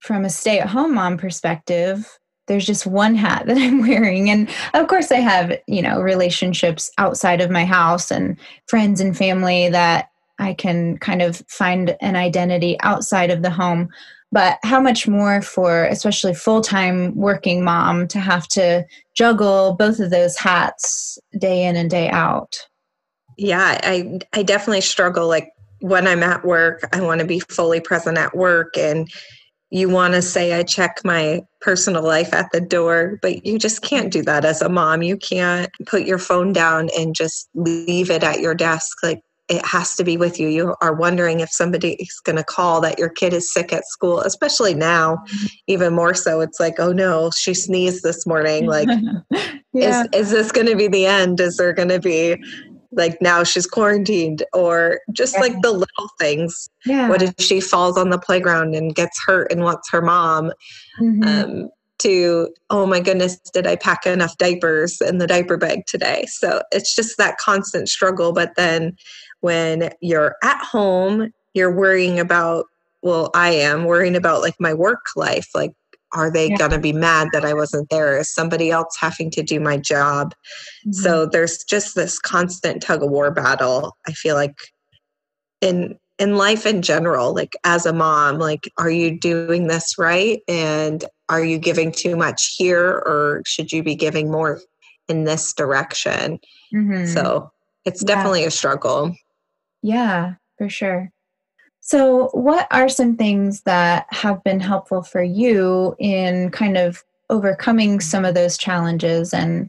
from 0.00 0.24
a 0.24 0.30
stay 0.30 0.58
at 0.58 0.68
home 0.68 0.94
mom 0.94 1.16
perspective, 1.16 2.18
there's 2.46 2.66
just 2.66 2.86
one 2.86 3.14
hat 3.14 3.44
that 3.46 3.58
I'm 3.58 3.80
wearing. 3.80 4.30
And 4.30 4.48
of 4.74 4.88
course, 4.88 5.12
I 5.12 5.16
have, 5.16 5.52
you 5.66 5.82
know, 5.82 6.00
relationships 6.00 6.90
outside 6.98 7.40
of 7.40 7.50
my 7.50 7.64
house 7.64 8.10
and 8.10 8.36
friends 8.66 9.00
and 9.00 9.16
family 9.16 9.68
that 9.68 10.08
I 10.38 10.54
can 10.54 10.98
kind 10.98 11.22
of 11.22 11.42
find 11.48 11.96
an 12.00 12.16
identity 12.16 12.76
outside 12.80 13.30
of 13.30 13.42
the 13.42 13.50
home. 13.50 13.88
But 14.32 14.58
how 14.62 14.80
much 14.80 15.06
more 15.06 15.42
for, 15.42 15.84
especially 15.84 16.34
full 16.34 16.62
time 16.62 17.14
working 17.14 17.62
mom, 17.62 18.08
to 18.08 18.18
have 18.18 18.48
to 18.48 18.86
juggle 19.14 19.74
both 19.78 20.00
of 20.00 20.10
those 20.10 20.38
hats 20.38 21.18
day 21.38 21.64
in 21.64 21.76
and 21.76 21.90
day 21.90 22.08
out? 22.08 22.56
Yeah, 23.36 23.78
I, 23.82 24.20
I 24.32 24.42
definitely 24.42 24.80
struggle. 24.80 25.28
Like 25.28 25.50
when 25.80 26.06
I'm 26.06 26.22
at 26.22 26.44
work, 26.44 26.88
I 26.94 27.02
want 27.02 27.20
to 27.20 27.26
be 27.26 27.40
fully 27.40 27.80
present 27.80 28.16
at 28.16 28.34
work 28.34 28.78
and 28.78 29.10
you 29.72 29.88
want 29.88 30.14
to 30.14 30.22
say 30.22 30.52
i 30.52 30.62
check 30.62 31.00
my 31.04 31.40
personal 31.60 32.02
life 32.02 32.32
at 32.34 32.50
the 32.52 32.60
door 32.60 33.18
but 33.22 33.46
you 33.46 33.58
just 33.58 33.82
can't 33.82 34.12
do 34.12 34.22
that 34.22 34.44
as 34.44 34.60
a 34.60 34.68
mom. 34.68 35.02
You 35.02 35.16
can't 35.16 35.70
put 35.86 36.02
your 36.02 36.18
phone 36.18 36.52
down 36.52 36.88
and 36.98 37.14
just 37.14 37.48
leave 37.54 38.10
it 38.10 38.22
at 38.22 38.40
your 38.40 38.54
desk. 38.54 38.98
Like 39.02 39.22
it 39.48 39.64
has 39.64 39.96
to 39.96 40.04
be 40.04 40.16
with 40.16 40.38
you. 40.38 40.48
You 40.48 40.74
are 40.80 40.94
wondering 40.94 41.40
if 41.40 41.50
somebody 41.50 41.94
is 41.94 42.20
going 42.24 42.36
to 42.36 42.44
call 42.44 42.80
that 42.80 42.98
your 42.98 43.08
kid 43.08 43.32
is 43.32 43.52
sick 43.52 43.72
at 43.72 43.86
school 43.86 44.20
especially 44.20 44.74
now 44.74 45.16
mm-hmm. 45.16 45.46
even 45.66 45.94
more 45.94 46.14
so. 46.14 46.40
It's 46.40 46.60
like 46.60 46.78
oh 46.78 46.92
no 46.92 47.30
she 47.30 47.54
sneezed 47.54 48.02
this 48.02 48.26
morning. 48.26 48.66
Like 48.66 48.88
yeah. 49.72 50.02
is, 50.02 50.08
is 50.12 50.30
this 50.30 50.52
going 50.52 50.68
to 50.68 50.76
be 50.76 50.88
the 50.88 51.06
end? 51.06 51.40
Is 51.40 51.56
there 51.56 51.72
going 51.72 51.88
to 51.88 52.00
be 52.00 52.36
like 52.92 53.20
now 53.20 53.42
she's 53.42 53.66
quarantined 53.66 54.44
or 54.52 55.00
just 55.12 55.34
yeah. 55.34 55.40
like 55.40 55.62
the 55.62 55.72
little 55.72 56.08
things 56.18 56.68
yeah. 56.84 57.08
what 57.08 57.22
if 57.22 57.34
she 57.38 57.60
falls 57.60 57.96
on 57.96 58.10
the 58.10 58.18
playground 58.18 58.74
and 58.74 58.94
gets 58.94 59.18
hurt 59.26 59.50
and 59.50 59.62
wants 59.62 59.90
her 59.90 60.02
mom 60.02 60.52
mm-hmm. 61.00 61.22
um, 61.24 61.70
to 61.98 62.48
oh 62.70 62.86
my 62.86 63.00
goodness 63.00 63.38
did 63.52 63.66
i 63.66 63.76
pack 63.76 64.06
enough 64.06 64.36
diapers 64.38 65.00
in 65.00 65.18
the 65.18 65.26
diaper 65.26 65.56
bag 65.56 65.84
today 65.86 66.24
so 66.26 66.62
it's 66.70 66.94
just 66.94 67.16
that 67.18 67.38
constant 67.38 67.88
struggle 67.88 68.32
but 68.32 68.52
then 68.56 68.96
when 69.40 69.90
you're 70.00 70.36
at 70.42 70.62
home 70.62 71.32
you're 71.54 71.74
worrying 71.74 72.20
about 72.20 72.66
well 73.02 73.30
i 73.34 73.50
am 73.50 73.84
worrying 73.84 74.16
about 74.16 74.42
like 74.42 74.56
my 74.58 74.74
work 74.74 75.06
life 75.16 75.48
like 75.54 75.72
are 76.14 76.30
they 76.30 76.50
yeah. 76.50 76.56
going 76.56 76.70
to 76.70 76.78
be 76.78 76.92
mad 76.92 77.28
that 77.32 77.44
I 77.44 77.54
wasn't 77.54 77.88
there? 77.90 78.18
Is 78.18 78.32
somebody 78.32 78.70
else 78.70 78.96
having 78.98 79.30
to 79.32 79.42
do 79.42 79.60
my 79.60 79.76
job? 79.76 80.34
Mm-hmm. 80.86 80.92
So 80.92 81.26
there's 81.26 81.64
just 81.64 81.94
this 81.94 82.18
constant 82.18 82.82
tug 82.82 83.02
of 83.02 83.10
war 83.10 83.30
battle. 83.30 83.96
I 84.06 84.12
feel 84.12 84.34
like 84.34 84.56
in 85.60 85.98
in 86.18 86.36
life 86.36 86.66
in 86.66 86.82
general, 86.82 87.34
like 87.34 87.52
as 87.64 87.86
a 87.86 87.92
mom, 87.92 88.38
like 88.38 88.70
are 88.78 88.90
you 88.90 89.18
doing 89.18 89.66
this 89.66 89.98
right? 89.98 90.40
And 90.46 91.04
are 91.28 91.42
you 91.42 91.58
giving 91.58 91.90
too 91.90 92.16
much 92.16 92.54
here 92.56 92.88
or 92.88 93.42
should 93.46 93.72
you 93.72 93.82
be 93.82 93.94
giving 93.94 94.30
more 94.30 94.60
in 95.08 95.24
this 95.24 95.52
direction? 95.52 96.38
Mm-hmm. 96.74 97.06
So 97.06 97.50
it's 97.84 98.02
yeah. 98.02 98.14
definitely 98.14 98.44
a 98.44 98.50
struggle. 98.50 99.14
Yeah, 99.82 100.34
for 100.58 100.68
sure. 100.68 101.11
So, 101.84 102.28
what 102.28 102.68
are 102.70 102.88
some 102.88 103.16
things 103.16 103.62
that 103.62 104.06
have 104.10 104.42
been 104.44 104.60
helpful 104.60 105.02
for 105.02 105.20
you 105.20 105.96
in 105.98 106.50
kind 106.52 106.76
of 106.76 107.02
overcoming 107.28 107.98
some 107.98 108.24
of 108.24 108.36
those 108.36 108.56
challenges? 108.56 109.34
And 109.34 109.68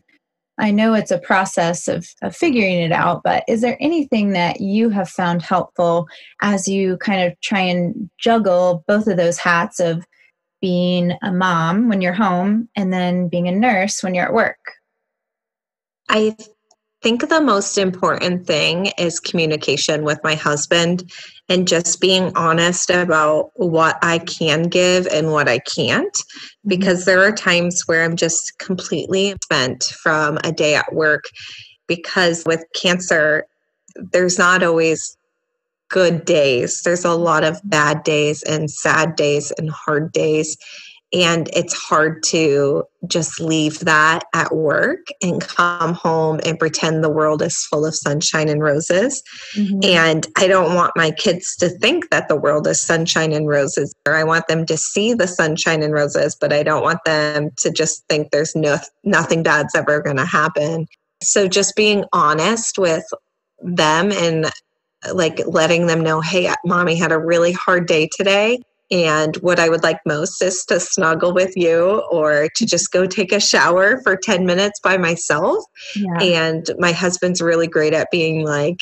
I 0.60 0.70
know 0.70 0.94
it's 0.94 1.10
a 1.10 1.18
process 1.18 1.88
of, 1.88 2.08
of 2.22 2.36
figuring 2.36 2.78
it 2.78 2.92
out, 2.92 3.24
but 3.24 3.44
is 3.48 3.62
there 3.62 3.78
anything 3.80 4.34
that 4.34 4.62
you 4.62 4.90
have 4.90 5.10
found 5.10 5.42
helpful 5.42 6.08
as 6.44 6.68
you 6.68 6.98
kind 6.98 7.24
of 7.24 7.40
try 7.42 7.62
and 7.62 8.08
juggle 8.20 8.84
both 8.88 9.08
of 9.08 9.18
those 9.18 9.40
hats 9.40 9.80
of 9.80 10.06
being 10.62 11.14
a 11.24 11.32
mom 11.32 11.90
when 11.90 12.00
you're 12.00 12.14
home 12.14 12.70
and 12.76 12.94
then 12.94 13.28
being 13.28 13.48
a 13.48 13.52
nurse 13.52 14.04
when 14.04 14.14
you're 14.14 14.26
at 14.26 14.34
work? 14.34 14.60
I 16.10 16.36
think 17.04 17.28
the 17.28 17.42
most 17.42 17.78
important 17.78 18.48
thing 18.48 18.88
is 18.98 19.20
communication 19.20 20.04
with 20.04 20.20
my 20.24 20.36
husband 20.36 21.12
and 21.50 21.68
just 21.68 22.00
being 22.00 22.32
honest 22.36 22.90
about 22.90 23.52
what 23.56 24.00
I 24.02 24.20
can 24.20 24.64
give 24.64 25.06
and 25.08 25.32
what 25.32 25.50
I 25.50 25.60
can't. 25.60 26.14
Mm-hmm. 26.14 26.70
Because 26.70 27.06
there 27.06 27.22
are 27.22 27.34
times 27.34 27.84
where 27.86 28.04
I'm 28.04 28.16
just 28.16 28.58
completely 28.58 29.36
spent 29.44 29.84
from 29.84 30.40
a 30.44 30.52
day 30.52 30.76
at 30.76 30.94
work. 30.94 31.26
Because 31.88 32.44
with 32.46 32.64
cancer, 32.74 33.46
there's 33.96 34.40
not 34.40 34.64
always 34.64 35.18
good 35.90 36.26
days, 36.26 36.82
there's 36.82 37.06
a 37.06 37.14
lot 37.14 37.44
of 37.44 37.62
bad 37.66 38.04
days 38.04 38.42
and 38.44 38.72
sad 38.72 39.16
days 39.16 39.52
and 39.60 39.70
hard 39.70 40.12
days. 40.12 40.58
And 41.14 41.48
it's 41.54 41.74
hard 41.74 42.24
to 42.24 42.86
just 43.08 43.40
leave 43.40 43.80
that 43.82 44.24
at 44.34 44.56
work 44.56 45.08
and 45.22 45.40
come 45.40 45.94
home 45.94 46.40
and 46.44 46.58
pretend 46.58 47.04
the 47.04 47.10
world 47.10 47.44
is 47.44 47.66
full 47.70 47.86
of 47.86 47.96
sunshine 47.96 48.50
and 48.50 48.62
roses. 48.62 49.22
Mm-hmm. 49.56 49.80
And 49.84 50.28
I 50.38 50.48
don't 50.48 50.74
want 50.74 50.94
my 50.96 51.12
kids 51.12 51.56
to 51.58 51.70
think 51.70 52.10
that 52.10 52.30
the 52.30 52.36
world 52.36 52.66
is 52.68 52.82
sunshine 52.82 53.32
and 53.32 53.48
roses, 53.48 53.94
or 54.08 54.16
I 54.16 54.24
want 54.24 54.48
them 54.48 54.66
to 54.66 54.76
see 54.76 55.14
the 55.14 55.28
sunshine 55.28 55.84
and 55.84 55.94
roses, 55.94 56.36
but 56.40 56.52
I 56.52 56.64
don't 56.64 56.82
want 56.84 57.04
them 57.06 57.52
to 57.58 57.70
just 57.70 58.04
think 58.10 58.32
there's 58.32 58.56
no, 58.56 58.78
nothing 59.04 59.44
bad's 59.44 59.76
ever 59.76 60.02
going 60.02 60.18
to 60.18 60.26
happen. 60.26 60.88
So 61.22 61.48
just 61.48 61.76
being 61.76 62.06
honest 62.12 62.80
with 62.80 63.06
them 63.60 64.12
and 64.12 64.50
like 65.14 65.42
letting 65.46 65.86
them 65.86 66.02
know, 66.02 66.22
hey, 66.22 66.52
mommy 66.66 66.96
had 66.96 67.12
a 67.12 67.20
really 67.20 67.52
hard 67.52 67.86
day 67.88 68.10
today 68.16 68.60
and 68.94 69.36
what 69.38 69.60
I 69.60 69.70
would 69.70 69.82
like 69.82 70.00
most 70.06 70.40
is 70.44 70.64
to 70.66 70.80
snuggle 70.80 71.34
with 71.34 71.58
you 71.58 72.04
or 72.12 72.48
to 72.56 72.66
just 72.66 72.92
go 72.92 73.08
take 73.08 73.32
a 73.32 73.40
shower 73.40 74.00
for 74.04 74.16
10 74.16 74.46
minutes 74.46 74.80
by 74.80 74.98
myself. 74.98 75.66
Yeah. 75.96 76.20
And 76.22 76.70
my 76.78 76.92
husband's 76.92 77.42
really 77.42 77.66
great 77.66 77.94
at 77.94 78.12
being 78.12 78.46
like, 78.46 78.78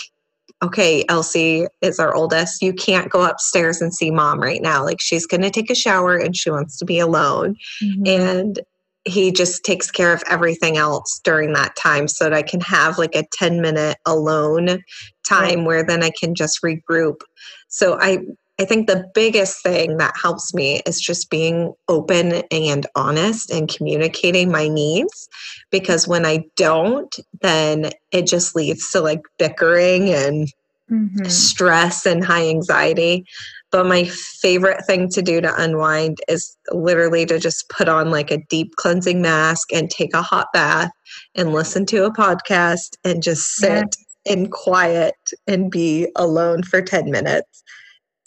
okay, 0.62 1.06
Elsie 1.08 1.65
is 1.82 1.97
our 1.97 2.13
oldest. 2.13 2.62
You 2.62 2.74
can't 2.74 3.10
go 3.10 3.24
upstairs 3.24 3.82
and 3.82 3.93
see 3.93 4.12
mom 4.12 4.41
right 4.41 4.62
now. 4.62 4.84
Like 4.84 5.00
she's 5.00 5.26
going 5.26 5.43
to 5.43 5.50
take 5.50 5.69
a 5.69 5.76
shower 5.76 6.17
and 6.17 6.36
she 6.36 6.52
wants 6.52 6.78
to 6.80 6.86
be 6.86 7.00
alone. 7.00 7.56
Mm-hmm. 7.82 8.04
And 8.06 8.60
he 9.06 9.32
just 9.32 9.63
takes 9.63 9.89
care 9.89 10.13
of 10.13 10.24
everything 10.30 10.78
else 10.78 11.21
during 11.24 11.54
that 11.54 11.78
time 11.78 12.10
so 12.10 12.26
that 12.26 12.34
I 12.34 12.43
can 12.43 12.60
have 12.60 12.97
like 12.97 13.15
a 13.15 13.24
10 13.34 13.62
minute 13.62 13.97
alone 14.06 14.84
time 15.26 15.60
right. 15.60 15.65
where 15.65 15.84
then 15.84 16.04
I 16.04 16.12
can 16.19 16.36
just 16.36 16.62
regroup. 16.62 17.21
So 17.69 17.97
I 18.00 18.19
I 18.62 18.65
think 18.65 18.86
the 18.86 19.10
biggest 19.15 19.63
thing 19.63 19.97
that 19.97 20.13
helps 20.21 20.54
me 20.54 20.84
is 20.86 21.02
just 21.02 21.32
being 21.32 21.74
open 21.88 22.43
and 22.52 22.86
honest 22.95 23.50
and 23.50 23.67
communicating 23.67 24.52
my 24.52 24.67
needs 24.67 25.28
because 25.71 26.08
when 26.08 26.28
I 26.28 26.45
don't, 26.58 27.13
then 27.41 27.89
it 28.12 28.28
just 28.28 28.56
leads 28.56 28.91
to 28.91 29.02
like 29.02 29.21
bickering 29.39 30.10
and 30.12 30.47
mm-hmm. 30.91 31.26
stress 31.26 32.06
and 32.06 32.24
high 32.24 32.47
anxiety. 32.50 33.26
But 33.71 33.88
my 33.88 34.04
favorite 34.04 34.86
thing 34.86 35.10
to 35.10 35.24
do 35.24 35.41
to 35.41 35.60
unwind 35.60 36.19
is 36.28 36.56
literally 36.71 37.26
to 37.26 37.39
just 37.39 37.67
put 37.69 37.89
on 37.89 38.12
like 38.12 38.30
a 38.30 38.45
deep 38.47 38.76
cleansing 38.76 39.24
mask 39.24 39.74
and 39.74 39.89
take 39.89 40.13
a 40.13 40.21
hot 40.21 40.50
bath 40.54 40.91
and 41.34 41.52
listen 41.52 41.88
to 41.88 42.06
a 42.06 42.13
podcast 42.13 42.95
and 43.04 43.24
just 43.24 43.56
sit 43.56 43.95
in 44.26 44.52
quiet 44.52 45.15
and 45.47 45.71
be 45.71 46.08
alone 46.15 46.62
for 46.62 46.80
10 46.80 47.10
minutes 47.10 47.63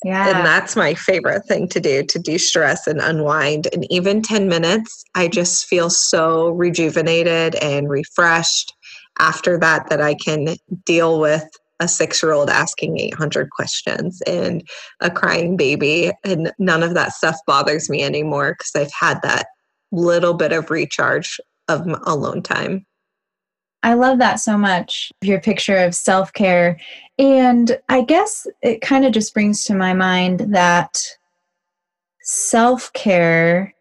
yeah. 0.04 0.36
And 0.36 0.46
that's 0.46 0.76
my 0.76 0.92
favorite 0.92 1.46
thing 1.48 1.66
to 1.68 1.80
do 1.80 2.02
to 2.02 2.18
de 2.18 2.36
stress 2.36 2.86
and 2.86 3.00
unwind. 3.00 3.68
And 3.72 3.90
even 3.90 4.20
10 4.20 4.48
minutes, 4.48 5.02
I 5.14 5.28
just 5.28 5.64
feel 5.64 5.88
so 5.88 6.50
rejuvenated 6.50 7.54
and 7.56 7.88
refreshed 7.88 8.74
after 9.18 9.58
that 9.60 9.88
that 9.88 10.02
I 10.02 10.14
can 10.14 10.56
deal 10.84 11.18
with 11.18 11.48
a 11.80 11.88
six 11.88 12.22
year 12.22 12.32
old 12.32 12.50
asking 12.50 13.00
800 13.00 13.48
questions 13.48 14.20
and 14.26 14.62
a 15.00 15.10
crying 15.10 15.56
baby. 15.56 16.12
And 16.22 16.52
none 16.58 16.82
of 16.82 16.92
that 16.92 17.12
stuff 17.12 17.36
bothers 17.46 17.88
me 17.88 18.02
anymore 18.02 18.56
because 18.58 18.72
I've 18.76 18.92
had 18.92 19.22
that 19.22 19.46
little 19.90 20.34
bit 20.34 20.52
of 20.52 20.70
recharge 20.70 21.40
of 21.68 21.86
alone 22.04 22.42
time. 22.42 22.84
I 23.82 23.94
love 23.94 24.18
that 24.18 24.36
so 24.36 24.56
much. 24.56 25.12
Your 25.20 25.40
picture 25.40 25.76
of 25.76 25.94
self 25.94 26.32
care. 26.32 26.78
And 27.18 27.78
I 27.88 28.02
guess 28.02 28.46
it 28.62 28.80
kind 28.80 29.04
of 29.04 29.12
just 29.12 29.34
brings 29.34 29.64
to 29.64 29.74
my 29.74 29.94
mind 29.94 30.40
that 30.54 31.06
self 32.22 32.92
care 32.92 33.74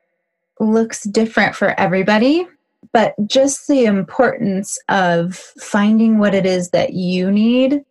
looks 0.59 1.03
different 1.03 1.55
for 1.55 1.77
everybody, 1.79 2.47
but 2.91 3.15
just 3.25 3.67
the 3.67 3.85
importance 3.85 4.77
of 4.89 5.35
finding 5.35 6.19
what 6.19 6.35
it 6.35 6.45
is 6.45 6.69
that 6.69 6.93
you 6.93 7.31
need 7.31 7.83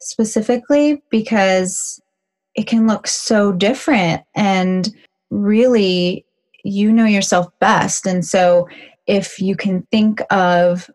specifically 0.00 1.02
because 1.10 2.00
it 2.54 2.66
can 2.66 2.86
look 2.86 3.06
so 3.06 3.52
different 3.52 4.22
and 4.34 4.94
really 5.30 6.24
you 6.64 6.92
know 6.92 7.04
yourself 7.04 7.46
best. 7.60 8.06
And 8.06 8.24
so 8.24 8.68
if 9.06 9.40
you 9.40 9.56
can 9.56 9.82
think 9.90 10.20
of 10.30 10.90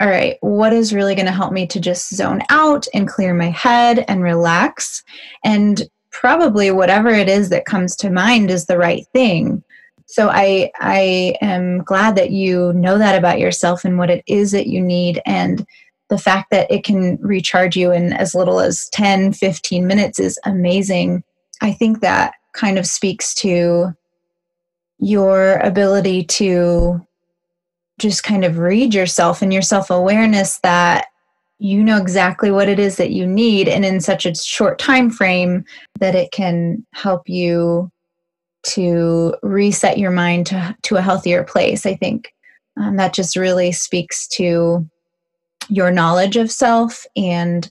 all 0.00 0.08
right, 0.08 0.36
what 0.40 0.72
is 0.72 0.94
really 0.94 1.14
going 1.14 1.26
to 1.26 1.32
help 1.32 1.52
me 1.52 1.66
to 1.66 1.80
just 1.80 2.14
zone 2.14 2.42
out 2.50 2.86
and 2.94 3.08
clear 3.08 3.34
my 3.34 3.50
head 3.50 4.04
and 4.06 4.22
relax? 4.22 5.02
And 5.44 5.82
probably 6.10 6.70
whatever 6.70 7.10
it 7.10 7.28
is 7.28 7.48
that 7.48 7.64
comes 7.64 7.96
to 7.96 8.10
mind 8.10 8.50
is 8.50 8.66
the 8.66 8.78
right 8.78 9.06
thing. 9.12 9.62
So 10.06 10.30
I 10.30 10.70
I 10.80 11.34
am 11.42 11.82
glad 11.84 12.16
that 12.16 12.30
you 12.30 12.72
know 12.72 12.96
that 12.96 13.18
about 13.18 13.38
yourself 13.38 13.84
and 13.84 13.98
what 13.98 14.10
it 14.10 14.24
is 14.26 14.52
that 14.52 14.66
you 14.66 14.80
need 14.80 15.20
and 15.26 15.66
the 16.08 16.18
fact 16.18 16.50
that 16.50 16.70
it 16.70 16.84
can 16.84 17.18
recharge 17.20 17.76
you 17.76 17.92
in 17.92 18.14
as 18.14 18.34
little 18.34 18.60
as 18.60 18.88
10 18.90 19.34
15 19.34 19.86
minutes 19.86 20.18
is 20.18 20.38
amazing. 20.44 21.22
I 21.60 21.72
think 21.72 22.00
that 22.00 22.34
kind 22.54 22.78
of 22.78 22.86
speaks 22.86 23.34
to 23.34 23.92
your 24.98 25.58
ability 25.58 26.24
to 26.24 27.06
just 27.98 28.22
kind 28.22 28.44
of 28.44 28.58
read 28.58 28.94
yourself 28.94 29.42
and 29.42 29.52
your 29.52 29.62
self 29.62 29.90
awareness 29.90 30.58
that 30.60 31.06
you 31.58 31.82
know 31.82 31.96
exactly 31.96 32.50
what 32.50 32.68
it 32.68 32.78
is 32.78 32.96
that 32.96 33.10
you 33.10 33.26
need 33.26 33.68
and 33.68 33.84
in 33.84 34.00
such 34.00 34.24
a 34.24 34.34
short 34.34 34.78
time 34.78 35.10
frame 35.10 35.64
that 35.98 36.14
it 36.14 36.30
can 36.30 36.86
help 36.92 37.28
you 37.28 37.90
to 38.62 39.34
reset 39.42 39.98
your 39.98 40.10
mind 40.10 40.46
to, 40.46 40.76
to 40.82 40.96
a 40.96 41.02
healthier 41.02 41.42
place. 41.42 41.84
I 41.84 41.94
think 41.96 42.32
um, 42.76 42.96
that 42.96 43.14
just 43.14 43.36
really 43.36 43.72
speaks 43.72 44.28
to 44.28 44.88
your 45.68 45.90
knowledge 45.90 46.36
of 46.36 46.50
self 46.50 47.04
and 47.16 47.70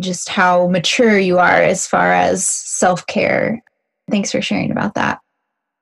just 0.00 0.28
how 0.28 0.68
mature 0.68 1.18
you 1.18 1.38
are 1.38 1.62
as 1.62 1.86
far 1.86 2.12
as 2.12 2.46
self-care. 2.46 3.62
Thanks 4.10 4.32
for 4.32 4.40
sharing 4.40 4.70
about 4.70 4.94
that. 4.94 5.18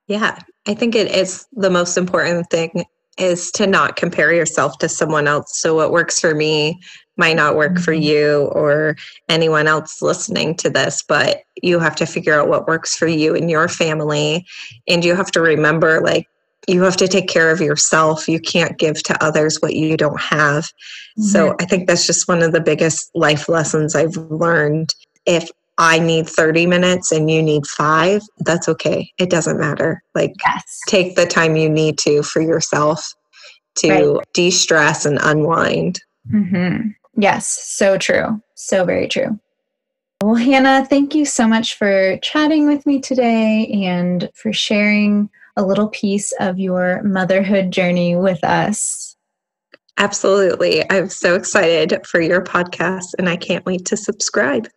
Yeah 0.08 0.38
i 0.66 0.74
think 0.74 0.94
it 0.94 1.10
is 1.10 1.46
the 1.52 1.70
most 1.70 1.96
important 1.96 2.48
thing 2.50 2.84
is 3.18 3.50
to 3.52 3.66
not 3.66 3.96
compare 3.96 4.32
yourself 4.32 4.78
to 4.78 4.88
someone 4.88 5.26
else. 5.26 5.58
So, 5.58 5.74
what 5.74 5.90
works 5.90 6.20
for 6.20 6.34
me 6.34 6.80
might 7.16 7.36
not 7.36 7.56
work 7.56 7.78
for 7.78 7.92
mm-hmm. 7.92 8.02
you 8.02 8.42
or 8.52 8.96
anyone 9.28 9.66
else 9.66 10.02
listening 10.02 10.54
to 10.56 10.70
this, 10.70 11.02
but 11.06 11.42
you 11.62 11.78
have 11.78 11.96
to 11.96 12.06
figure 12.06 12.38
out 12.38 12.48
what 12.48 12.68
works 12.68 12.94
for 12.94 13.06
you 13.06 13.34
and 13.34 13.50
your 13.50 13.68
family. 13.68 14.46
And 14.86 15.04
you 15.04 15.14
have 15.14 15.30
to 15.32 15.40
remember, 15.40 16.00
like, 16.02 16.26
you 16.68 16.82
have 16.82 16.96
to 16.98 17.08
take 17.08 17.28
care 17.28 17.50
of 17.50 17.60
yourself. 17.60 18.28
You 18.28 18.40
can't 18.40 18.76
give 18.78 19.02
to 19.04 19.24
others 19.24 19.60
what 19.60 19.74
you 19.74 19.96
don't 19.96 20.20
have. 20.20 20.64
Mm-hmm. 20.64 21.22
So, 21.22 21.56
I 21.60 21.64
think 21.64 21.88
that's 21.88 22.06
just 22.06 22.28
one 22.28 22.42
of 22.42 22.52
the 22.52 22.60
biggest 22.60 23.10
life 23.14 23.48
lessons 23.48 23.94
I've 23.94 24.16
learned. 24.16 24.94
If 25.24 25.50
I 25.78 25.98
need 25.98 26.28
30 26.28 26.66
minutes 26.66 27.12
and 27.12 27.30
you 27.30 27.42
need 27.42 27.66
five, 27.66 28.22
that's 28.38 28.68
okay. 28.68 29.12
It 29.18 29.28
doesn't 29.28 29.58
matter. 29.58 30.02
Like, 30.14 30.32
yes. 30.44 30.80
take 30.88 31.16
the 31.16 31.26
time 31.26 31.56
you 31.56 31.68
need 31.68 31.98
to 31.98 32.22
for 32.22 32.40
yourself 32.40 33.12
to 33.76 33.90
right. 33.90 34.26
de 34.32 34.50
stress 34.50 35.04
and 35.04 35.18
unwind. 35.22 36.00
Mm-hmm. 36.32 36.88
Yes, 37.18 37.46
so 37.48 37.98
true. 37.98 38.40
So 38.54 38.84
very 38.84 39.08
true. 39.08 39.38
Well, 40.22 40.34
Hannah, 40.34 40.86
thank 40.86 41.14
you 41.14 41.26
so 41.26 41.46
much 41.46 41.76
for 41.76 42.16
chatting 42.18 42.66
with 42.66 42.86
me 42.86 43.00
today 43.00 43.66
and 43.84 44.30
for 44.34 44.52
sharing 44.52 45.28
a 45.56 45.62
little 45.64 45.88
piece 45.88 46.32
of 46.40 46.58
your 46.58 47.02
motherhood 47.02 47.70
journey 47.70 48.16
with 48.16 48.42
us. 48.42 49.16
Absolutely. 49.98 50.90
I'm 50.90 51.08
so 51.08 51.34
excited 51.34 52.06
for 52.06 52.20
your 52.20 52.42
podcast 52.42 53.14
and 53.18 53.28
I 53.28 53.36
can't 53.36 53.64
wait 53.66 53.84
to 53.86 53.96
subscribe. 53.96 54.68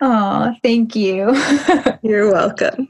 Oh, 0.00 0.54
thank 0.62 0.94
you. 0.94 1.34
You're 2.02 2.30
welcome. 2.30 2.88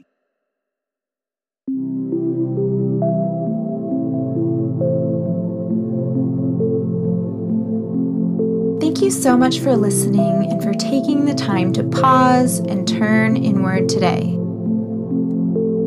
Thank 8.79 9.01
you 9.01 9.11
so 9.11 9.37
much 9.37 9.59
for 9.59 9.75
listening 9.75 10.51
and 10.51 10.61
for 10.61 10.73
taking 10.73 11.25
the 11.25 11.33
time 11.33 11.73
to 11.73 11.83
pause 11.83 12.59
and 12.59 12.87
turn 12.87 13.35
inward 13.35 13.89
today. 13.89 14.37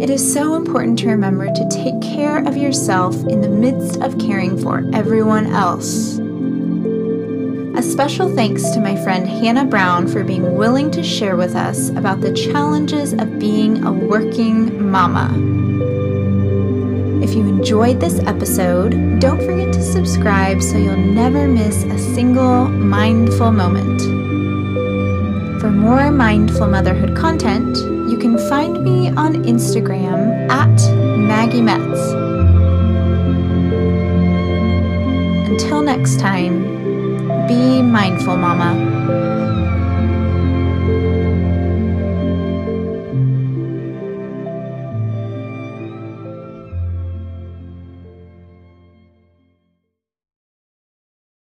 It 0.00 0.10
is 0.10 0.32
so 0.32 0.54
important 0.54 0.98
to 1.00 1.08
remember 1.08 1.46
to 1.46 1.68
take 1.70 2.00
care 2.00 2.38
of 2.46 2.56
yourself 2.56 3.16
in 3.26 3.40
the 3.40 3.48
midst 3.48 4.00
of 4.00 4.18
caring 4.18 4.56
for 4.56 4.84
everyone 4.92 5.46
else. 5.46 6.18
A 7.78 7.82
special 7.82 8.28
thanks 8.34 8.70
to 8.70 8.80
my 8.80 8.96
friend 9.04 9.24
Hannah 9.24 9.64
Brown 9.64 10.08
for 10.08 10.24
being 10.24 10.56
willing 10.56 10.90
to 10.90 11.00
share 11.00 11.36
with 11.36 11.54
us 11.54 11.90
about 11.90 12.20
the 12.20 12.32
challenges 12.32 13.12
of 13.12 13.38
being 13.38 13.84
a 13.84 13.92
working 13.92 14.90
mama. 14.90 15.28
If 17.22 17.34
you 17.34 17.46
enjoyed 17.46 18.00
this 18.00 18.18
episode, 18.26 19.20
don't 19.20 19.38
forget 19.38 19.72
to 19.74 19.80
subscribe 19.80 20.60
so 20.60 20.76
you'll 20.76 20.96
never 20.96 21.46
miss 21.46 21.84
a 21.84 21.96
single 22.16 22.66
mindful 22.66 23.52
moment. 23.52 24.00
For 25.60 25.70
more 25.70 26.10
mindful 26.10 26.66
motherhood 26.66 27.16
content, 27.16 27.76
you 28.10 28.18
can 28.18 28.38
find 28.48 28.82
me 28.82 29.10
on 29.10 29.44
Instagram 29.44 30.50
at 30.50 30.76
Maggie 31.16 31.62
Metz. 31.62 32.00
Until 35.48 35.82
next 35.82 36.18
time, 36.18 36.77
be 37.48 37.80
mindful, 37.80 38.36
Mama. 38.36 39.37